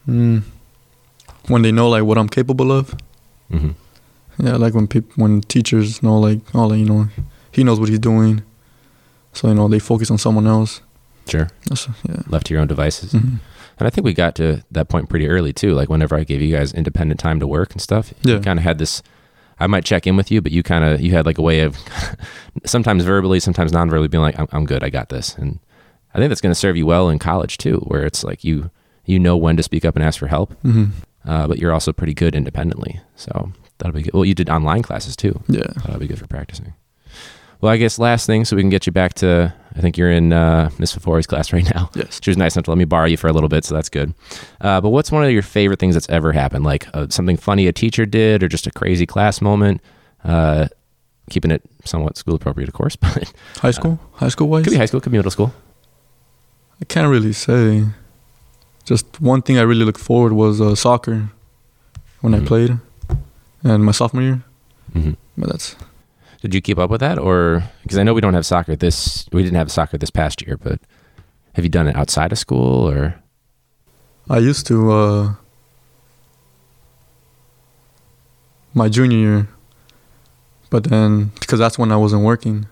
Mm. 0.06 0.42
When 1.48 1.62
they 1.62 1.72
know 1.72 1.88
like 1.88 2.04
what 2.04 2.18
I'm 2.18 2.28
capable 2.28 2.70
of. 2.70 2.94
hmm 3.50 3.70
Yeah, 4.38 4.56
like 4.56 4.74
when 4.74 4.86
people 4.86 5.10
when 5.16 5.40
teachers 5.40 6.02
know 6.02 6.18
like 6.20 6.40
oh 6.54 6.66
like, 6.66 6.78
you 6.80 6.84
know 6.84 7.08
he 7.50 7.64
knows 7.64 7.80
what 7.80 7.88
he's 7.88 7.98
doing, 7.98 8.42
so 9.32 9.48
you 9.48 9.54
know 9.54 9.68
they 9.68 9.78
focus 9.78 10.10
on 10.10 10.18
someone 10.18 10.46
else. 10.46 10.82
Sure. 11.26 11.48
Yeah. 12.08 12.22
Left 12.28 12.46
to 12.46 12.54
your 12.54 12.60
own 12.60 12.68
devices. 12.68 13.12
Mhm. 13.14 13.40
And 13.78 13.86
I 13.86 13.90
think 13.90 14.04
we 14.04 14.12
got 14.14 14.34
to 14.36 14.62
that 14.70 14.88
point 14.88 15.08
pretty 15.08 15.28
early 15.28 15.52
too. 15.52 15.72
Like 15.74 15.88
whenever 15.88 16.14
I 16.16 16.24
gave 16.24 16.40
you 16.42 16.54
guys 16.56 16.72
independent 16.72 17.18
time 17.20 17.40
to 17.40 17.46
work 17.46 17.72
and 17.72 17.80
stuff, 17.80 18.12
Yeah. 18.22 18.34
you 18.36 18.40
kind 18.40 18.58
of 18.58 18.64
had 18.64 18.78
this. 18.78 19.02
I 19.58 19.66
might 19.66 19.84
check 19.84 20.06
in 20.06 20.16
with 20.16 20.30
you, 20.30 20.40
but 20.42 20.52
you 20.52 20.62
kind 20.62 20.84
of 20.84 21.00
you 21.00 21.12
had 21.12 21.26
like 21.26 21.38
a 21.38 21.42
way 21.42 21.60
of 21.60 21.76
sometimes 22.64 23.04
verbally, 23.04 23.40
sometimes 23.40 23.72
non-verbally 23.72 24.08
being 24.08 24.22
like, 24.22 24.38
"I'm, 24.38 24.48
I'm 24.52 24.66
good, 24.66 24.82
I 24.84 24.90
got 24.90 25.08
this." 25.08 25.34
And 25.36 25.58
I 26.14 26.18
think 26.18 26.28
that's 26.30 26.40
going 26.40 26.50
to 26.52 26.54
serve 26.58 26.76
you 26.76 26.86
well 26.86 27.08
in 27.08 27.18
college 27.18 27.58
too, 27.58 27.78
where 27.86 28.04
it's 28.04 28.22
like 28.24 28.44
you 28.44 28.70
you 29.04 29.18
know 29.18 29.36
when 29.36 29.56
to 29.56 29.62
speak 29.62 29.84
up 29.84 29.94
and 29.96 30.04
ask 30.04 30.18
for 30.18 30.26
help. 30.26 30.54
Mhm. 30.62 30.90
uh, 31.26 31.46
but 31.48 31.58
you're 31.58 31.72
also 31.72 31.92
pretty 31.92 32.14
good 32.14 32.34
independently. 32.34 33.00
So 33.16 33.52
that'll 33.78 33.94
be 33.94 34.02
good. 34.02 34.12
Well, 34.14 34.24
you 34.24 34.34
did 34.34 34.48
online 34.50 34.82
classes 34.82 35.16
too. 35.16 35.40
Yeah. 35.48 35.66
That'll 35.84 36.00
be 36.00 36.06
good 36.08 36.18
for 36.18 36.26
practicing. 36.26 36.74
Well, 37.60 37.72
I 37.72 37.78
guess 37.78 37.98
last 37.98 38.26
thing, 38.26 38.44
so 38.44 38.54
we 38.56 38.62
can 38.62 38.70
get 38.70 38.86
you 38.86 38.92
back 38.92 39.14
to. 39.14 39.54
I 39.76 39.80
think 39.80 39.98
you're 39.98 40.10
in 40.10 40.32
uh, 40.32 40.70
Miss 40.78 40.96
Fafori's 40.96 41.26
class 41.26 41.52
right 41.52 41.64
now. 41.74 41.90
Yes. 41.94 42.18
She 42.22 42.30
was 42.30 42.36
nice 42.38 42.56
enough 42.56 42.64
to 42.64 42.70
let 42.70 42.78
me 42.78 42.86
borrow 42.86 43.06
you 43.06 43.16
for 43.18 43.28
a 43.28 43.32
little 43.32 43.48
bit, 43.50 43.64
so 43.64 43.74
that's 43.74 43.90
good. 43.90 44.14
Uh, 44.60 44.80
but 44.80 44.88
what's 44.88 45.12
one 45.12 45.22
of 45.24 45.30
your 45.30 45.42
favorite 45.42 45.78
things 45.78 45.94
that's 45.94 46.08
ever 46.08 46.32
happened? 46.32 46.64
Like 46.64 46.88
uh, 46.94 47.08
something 47.10 47.36
funny 47.36 47.66
a 47.66 47.72
teacher 47.72 48.06
did, 48.06 48.42
or 48.42 48.48
just 48.48 48.66
a 48.66 48.70
crazy 48.70 49.04
class 49.06 49.40
moment? 49.42 49.80
Uh, 50.24 50.68
keeping 51.28 51.50
it 51.50 51.62
somewhat 51.84 52.16
school 52.16 52.34
appropriate, 52.36 52.68
of 52.68 52.74
course, 52.74 52.96
but 53.04 53.32
High 53.58 53.70
school? 53.72 53.98
high 54.14 54.28
school 54.28 54.48
wise? 54.48 54.64
could 54.64 54.70
be 54.70 54.76
high 54.78 54.86
school, 54.86 55.00
could 55.00 55.12
be 55.12 55.18
middle 55.18 55.30
school. 55.30 55.52
I 56.80 56.84
can't 56.86 57.08
really 57.10 57.32
say. 57.32 57.84
Just 58.84 59.20
one 59.20 59.42
thing 59.42 59.58
I 59.58 59.62
really 59.62 59.84
looked 59.84 60.00
forward 60.00 60.32
was 60.32 60.60
uh, 60.60 60.74
soccer 60.74 61.30
when 62.20 62.32
Mhm. 62.32 62.42
I 62.42 62.46
played, 62.46 62.78
and 63.64 63.84
my 63.84 63.92
sophomore 63.92 64.22
year. 64.22 64.42
hmm 64.92 65.10
But 65.36 65.50
that's 65.50 65.76
Did 66.46 66.54
you 66.54 66.60
keep 66.62 66.78
up 66.78 66.90
with 66.90 67.00
that, 67.00 67.18
or 67.18 67.64
because 67.82 67.98
I 67.98 68.04
know 68.04 68.14
we 68.14 68.20
don't 68.20 68.34
have 68.34 68.46
soccer 68.46 68.76
this, 68.76 69.26
we 69.32 69.42
didn't 69.42 69.56
have 69.56 69.68
soccer 69.72 69.98
this 69.98 70.10
past 70.10 70.46
year, 70.46 70.56
but 70.56 70.78
have 71.54 71.64
you 71.64 71.68
done 71.68 71.88
it 71.88 71.96
outside 71.96 72.30
of 72.30 72.38
school 72.38 72.88
or? 72.88 73.16
I 74.30 74.38
used 74.38 74.64
to 74.68 74.92
uh, 74.92 75.34
my 78.74 78.88
junior 78.88 79.18
year, 79.18 79.48
but 80.70 80.84
then 80.84 81.32
because 81.40 81.58
that's 81.58 81.78
when 81.80 81.90
I 81.90 81.96
wasn't 81.96 82.22
working. 82.22 82.66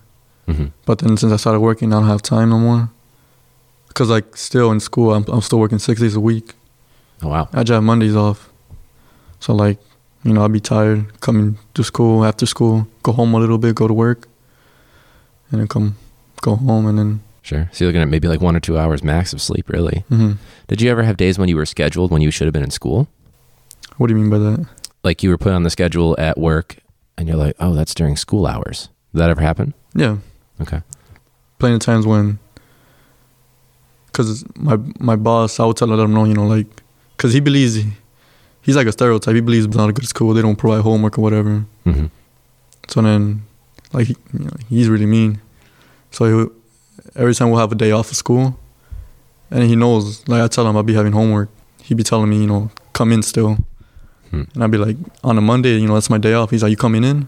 hmm 0.47 0.67
But 0.85 0.99
then 0.99 1.17
since 1.17 1.33
I 1.33 1.35
started 1.35 1.59
working, 1.59 1.91
I 1.91 1.99
don't 1.99 2.07
have 2.07 2.21
time 2.21 2.51
no 2.51 2.59
more. 2.59 2.89
Cause 3.93 4.09
like 4.09 4.37
still 4.37 4.71
in 4.71 4.79
school, 4.79 5.13
I'm 5.13 5.25
I'm 5.27 5.41
still 5.41 5.59
working 5.59 5.79
six 5.79 5.99
days 5.99 6.15
a 6.15 6.21
week. 6.21 6.53
Oh 7.21 7.27
wow. 7.27 7.49
I 7.51 7.63
just 7.63 7.73
have 7.75 7.83
Mondays 7.83 8.15
off. 8.15 8.49
So 9.41 9.53
like, 9.53 9.79
you 10.25 10.33
know, 10.33 10.43
I'd 10.43 10.51
be 10.51 10.59
tired 10.59 11.21
coming 11.21 11.57
to 11.75 11.83
school 11.83 12.25
after 12.25 12.45
school, 12.45 12.87
go 13.03 13.11
home 13.13 13.33
a 13.33 13.39
little 13.39 13.57
bit, 13.57 13.75
go 13.75 13.87
to 13.87 13.93
work, 13.93 14.27
and 15.51 15.61
then 15.61 15.67
come 15.67 15.95
go 16.41 16.55
home 16.57 16.85
and 16.87 16.97
then. 16.99 17.21
Sure. 17.43 17.69
So 17.71 17.85
you're 17.85 17.89
looking 17.89 18.01
at 18.01 18.09
maybe 18.09 18.27
like 18.27 18.41
one 18.41 18.55
or 18.55 18.59
two 18.59 18.77
hours 18.77 19.03
max 19.03 19.31
of 19.31 19.39
sleep, 19.41 19.69
really. 19.69 20.03
hmm 20.09 20.33
Did 20.67 20.81
you 20.81 20.89
ever 20.89 21.03
have 21.03 21.15
days 21.15 21.37
when 21.37 21.47
you 21.47 21.55
were 21.55 21.65
scheduled 21.67 22.09
when 22.11 22.21
you 22.23 22.31
should 22.31 22.45
have 22.47 22.53
been 22.53 22.63
in 22.63 22.71
school? 22.71 23.07
What 23.97 24.07
do 24.07 24.15
you 24.15 24.19
mean 24.19 24.31
by 24.31 24.39
that? 24.39 24.65
Like 25.03 25.21
you 25.23 25.29
were 25.29 25.37
put 25.37 25.53
on 25.53 25.61
the 25.63 25.69
schedule 25.69 26.15
at 26.17 26.37
work 26.39 26.77
and 27.17 27.27
you're 27.27 27.37
like, 27.37 27.55
oh, 27.59 27.73
that's 27.75 27.93
during 27.93 28.17
school 28.17 28.47
hours. 28.47 28.89
Did 29.13 29.19
that 29.19 29.29
ever 29.29 29.41
happen? 29.41 29.73
Yeah, 29.93 30.17
Okay. 30.59 30.81
plenty 31.59 31.75
of 31.75 31.81
times 31.81 32.05
when. 32.07 32.39
Cause 34.11 34.43
my 34.55 34.77
my 34.99 35.15
boss, 35.17 35.59
I 35.59 35.65
would 35.65 35.75
tell 35.77 35.87
let 35.89 35.99
him 35.99 36.13
know, 36.13 36.23
you 36.25 36.33
know, 36.33 36.47
like, 36.47 36.67
cause 37.17 37.33
he 37.33 37.41
believes 37.41 37.75
he's 38.65 38.75
like 38.75 38.87
a 38.87 38.91
stereotype. 38.91 39.35
He 39.35 39.41
believes 39.41 39.65
it's 39.65 39.75
not 39.75 39.89
a 39.89 39.93
good 39.93 40.07
school. 40.07 40.33
They 40.33 40.41
don't 40.41 40.55
provide 40.57 40.81
homework 40.81 41.17
or 41.17 41.21
whatever. 41.21 41.65
hmm 41.85 42.05
So 42.87 43.01
then, 43.01 43.43
like, 43.93 44.07
he, 44.07 44.15
you 44.33 44.45
know, 44.45 44.51
he's 44.69 44.89
really 44.89 45.05
mean. 45.05 45.39
So 46.11 46.21
he, 46.25 46.49
every 47.15 47.33
time 47.35 47.49
we'll 47.49 47.59
have 47.59 47.71
a 47.71 47.75
day 47.75 47.91
off 47.91 48.11
of 48.11 48.17
school, 48.17 48.57
and 49.51 49.63
he 49.63 49.75
knows, 49.75 50.27
like, 50.27 50.41
I 50.41 50.47
tell 50.47 50.67
him 50.67 50.75
I'll 50.75 50.83
be 50.83 50.93
having 50.95 51.13
homework. 51.13 51.49
He'd 51.83 51.97
be 51.97 52.03
telling 52.03 52.29
me, 52.29 52.37
you 52.41 52.47
know, 52.47 52.71
come 52.93 53.11
in 53.11 53.21
still. 53.23 53.57
Hmm. 54.31 54.43
And 54.55 54.63
I'd 54.63 54.71
be 54.71 54.77
like, 54.79 54.97
on 55.23 55.37
a 55.37 55.41
Monday, 55.41 55.77
you 55.77 55.87
know, 55.87 55.93
that's 55.93 56.09
my 56.09 56.17
day 56.17 56.33
off. 56.33 56.49
He's 56.49 56.63
like, 56.63 56.71
you 56.71 56.77
coming 56.77 57.03
in? 57.03 57.27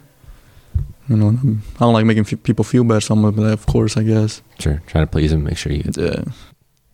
You 1.09 1.15
know, 1.15 1.27
I'm- 1.27 1.61
don't 1.79 1.93
like 1.93 2.05
making 2.05 2.25
f- 2.29 2.43
people 2.43 2.65
feel 2.65 2.83
bad, 2.83 3.03
so 3.03 3.13
I'm 3.13 3.21
gonna 3.21 3.31
be 3.35 3.41
like, 3.41 3.53
of 3.53 3.65
course, 3.65 3.95
I 3.97 4.03
guess. 4.03 4.41
Sure. 4.59 4.81
Trying 4.87 5.05
to 5.05 5.11
please 5.11 5.31
him, 5.31 5.43
make 5.43 5.57
sure 5.57 5.71
you 5.71 5.83
get. 5.83 5.95
Yeah. 5.97 6.23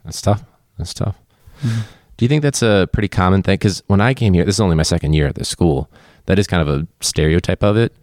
That's 0.04 0.22
tough. 0.22 0.44
That's 0.78 0.94
tough. 0.94 1.16
Mhm. 1.64 1.84
Do 2.17 2.25
you 2.25 2.29
think 2.29 2.41
that's 2.43 2.62
a 2.62 2.88
pretty 2.93 3.08
common 3.08 3.41
thing? 3.43 3.55
Because 3.55 3.84
when 3.88 4.00
I 4.01 4.13
came 4.13 4.34
here, 4.34 4.46
this 4.46 4.55
is 4.55 4.60
only 4.62 4.75
my 4.75 4.84
second 4.84 5.13
year 5.13 5.27
at 5.27 5.36
this 5.36 5.50
school. 5.50 5.89
That 6.25 6.39
is 6.39 6.48
kind 6.48 6.67
of 6.67 6.67
a 6.70 6.88
stereotype 7.01 7.63
of 7.63 7.75
it. 7.75 7.93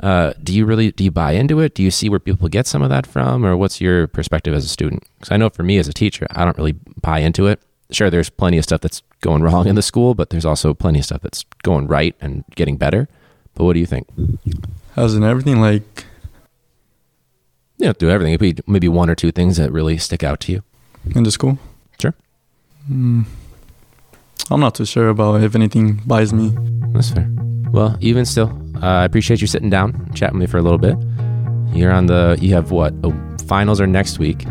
Uh, 0.00 0.32
do 0.44 0.54
you 0.54 0.64
really 0.64 0.92
do 0.92 1.02
you 1.02 1.10
buy 1.10 1.32
into 1.32 1.58
it? 1.60 1.74
Do 1.74 1.82
you 1.82 1.90
see 1.90 2.08
where 2.08 2.20
people 2.20 2.46
get 2.48 2.66
some 2.68 2.82
of 2.82 2.88
that 2.90 3.04
from, 3.06 3.44
or 3.44 3.56
what's 3.56 3.80
your 3.80 4.06
perspective 4.06 4.54
as 4.54 4.64
a 4.64 4.68
student? 4.68 5.02
Because 5.18 5.32
I 5.32 5.36
know 5.38 5.50
for 5.50 5.64
me 5.64 5.78
as 5.78 5.88
a 5.88 5.92
teacher, 5.92 6.26
I 6.30 6.44
don't 6.44 6.56
really 6.56 6.76
buy 7.02 7.18
into 7.18 7.46
it. 7.48 7.60
Sure, 7.90 8.10
there's 8.10 8.30
plenty 8.30 8.58
of 8.58 8.64
stuff 8.64 8.80
that's 8.82 9.02
going 9.22 9.42
wrong 9.42 9.66
in 9.66 9.74
the 9.74 9.82
school, 9.82 10.14
but 10.14 10.30
there's 10.30 10.44
also 10.44 10.72
plenty 10.74 11.00
of 11.00 11.04
stuff 11.06 11.22
that's 11.22 11.44
going 11.64 11.88
right 11.88 12.14
and 12.20 12.44
getting 12.54 12.76
better. 12.76 13.08
But 13.54 13.64
what 13.64 13.72
do 13.72 13.80
you 13.80 13.86
think? 13.86 14.06
As 14.94 15.14
in 15.14 15.24
everything, 15.24 15.60
like, 15.60 16.04
You 17.78 17.86
know, 17.86 17.92
do 17.94 18.08
everything. 18.10 18.32
Maybe 18.40 18.60
maybe 18.66 18.88
one 18.88 19.10
or 19.10 19.14
two 19.16 19.32
things 19.32 19.56
that 19.56 19.72
really 19.72 19.98
stick 19.98 20.22
out 20.22 20.38
to 20.40 20.52
you. 20.52 20.62
in 21.16 21.24
the 21.24 21.30
school. 21.32 21.58
Sure. 22.00 22.14
Mm, 22.90 23.26
I'm 24.50 24.60
not 24.60 24.74
too 24.74 24.84
sure 24.84 25.08
about 25.08 25.42
if 25.42 25.54
anything 25.54 26.00
buys 26.06 26.32
me. 26.32 26.52
That's 26.92 27.10
fair. 27.10 27.28
Well, 27.70 27.96
even 28.00 28.24
still, 28.24 28.50
uh, 28.82 28.86
I 28.86 29.04
appreciate 29.04 29.40
you 29.40 29.46
sitting 29.46 29.70
down, 29.70 30.10
chatting 30.14 30.38
with 30.38 30.48
me 30.48 30.50
for 30.50 30.58
a 30.58 30.62
little 30.62 30.78
bit. 30.78 30.96
You're 31.76 31.92
on 31.92 32.06
the. 32.06 32.38
You 32.40 32.54
have 32.54 32.70
what? 32.70 32.94
Oh, 33.04 33.14
finals 33.46 33.80
are 33.80 33.86
next 33.86 34.18
week, 34.18 34.44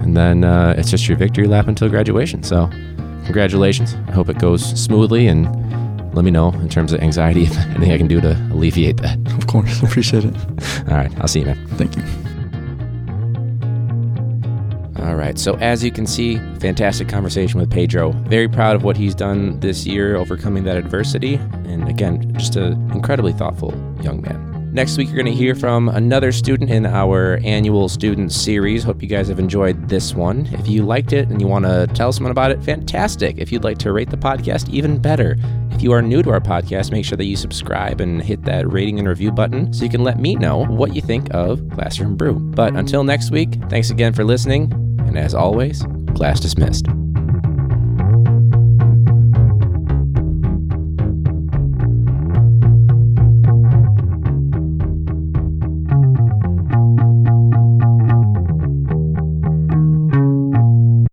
and 0.00 0.16
then 0.16 0.42
uh, 0.42 0.74
it's 0.76 0.90
just 0.90 1.08
your 1.08 1.16
victory 1.16 1.46
lap 1.46 1.68
until 1.68 1.88
graduation. 1.88 2.42
So, 2.42 2.68
congratulations. 3.24 3.94
I 4.08 4.12
hope 4.12 4.28
it 4.28 4.38
goes 4.38 4.64
smoothly, 4.80 5.28
and 5.28 5.46
let 6.14 6.24
me 6.24 6.32
know 6.32 6.48
in 6.54 6.68
terms 6.68 6.92
of 6.92 7.00
anxiety 7.00 7.44
if 7.44 7.56
anything 7.68 7.92
I 7.92 7.98
can 7.98 8.08
do 8.08 8.20
to 8.20 8.32
alleviate 8.52 8.96
that. 8.98 9.18
Of 9.38 9.46
course, 9.46 9.80
appreciate 9.82 10.24
it. 10.24 10.34
All 10.88 10.96
right, 10.96 11.12
I'll 11.20 11.28
see 11.28 11.40
you, 11.40 11.46
man. 11.46 11.66
Thank 11.76 11.96
you. 11.96 12.25
All 15.06 15.14
right. 15.14 15.38
So, 15.38 15.54
as 15.58 15.84
you 15.84 15.92
can 15.92 16.04
see, 16.04 16.38
fantastic 16.58 17.08
conversation 17.08 17.60
with 17.60 17.70
Pedro. 17.70 18.10
Very 18.10 18.48
proud 18.48 18.74
of 18.74 18.82
what 18.82 18.96
he's 18.96 19.14
done 19.14 19.60
this 19.60 19.86
year, 19.86 20.16
overcoming 20.16 20.64
that 20.64 20.76
adversity. 20.76 21.36
And 21.66 21.88
again, 21.88 22.34
just 22.36 22.56
an 22.56 22.90
incredibly 22.90 23.32
thoughtful 23.32 23.70
young 24.02 24.20
man. 24.20 24.72
Next 24.72 24.98
week, 24.98 25.06
you're 25.06 25.22
going 25.22 25.26
to 25.26 25.32
hear 25.32 25.54
from 25.54 25.88
another 25.88 26.32
student 26.32 26.70
in 26.70 26.86
our 26.86 27.38
annual 27.44 27.88
student 27.88 28.32
series. 28.32 28.82
Hope 28.82 29.00
you 29.00 29.06
guys 29.06 29.28
have 29.28 29.38
enjoyed 29.38 29.88
this 29.88 30.12
one. 30.12 30.46
If 30.52 30.66
you 30.66 30.82
liked 30.82 31.12
it 31.12 31.28
and 31.28 31.40
you 31.40 31.46
want 31.46 31.66
to 31.66 31.86
tell 31.94 32.12
someone 32.12 32.32
about 32.32 32.50
it, 32.50 32.60
fantastic. 32.64 33.38
If 33.38 33.52
you'd 33.52 33.64
like 33.64 33.78
to 33.78 33.92
rate 33.92 34.10
the 34.10 34.16
podcast, 34.16 34.68
even 34.70 35.00
better. 35.00 35.36
If 35.70 35.82
you 35.82 35.92
are 35.92 36.02
new 36.02 36.20
to 36.24 36.30
our 36.30 36.40
podcast, 36.40 36.90
make 36.90 37.04
sure 37.04 37.16
that 37.16 37.26
you 37.26 37.36
subscribe 37.36 38.00
and 38.00 38.20
hit 38.20 38.42
that 38.42 38.70
rating 38.70 38.98
and 38.98 39.06
review 39.06 39.30
button 39.30 39.72
so 39.72 39.84
you 39.84 39.90
can 39.90 40.02
let 40.02 40.18
me 40.18 40.34
know 40.34 40.64
what 40.64 40.96
you 40.96 41.00
think 41.00 41.32
of 41.32 41.62
Classroom 41.70 42.16
Brew. 42.16 42.34
But 42.34 42.74
until 42.74 43.04
next 43.04 43.30
week, 43.30 43.54
thanks 43.70 43.90
again 43.90 44.12
for 44.12 44.24
listening. 44.24 44.85
And 45.16 45.24
as 45.24 45.34
always, 45.34 45.82
class 46.14 46.40
dismissed. 46.40 46.88